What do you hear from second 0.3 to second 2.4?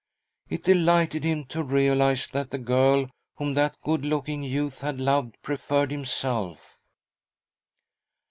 It delighted him to realise